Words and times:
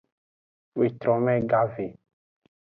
Wetrome 0.79 1.35
gave. 1.51 1.79